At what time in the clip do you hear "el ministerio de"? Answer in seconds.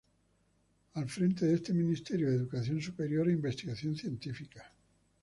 1.73-2.37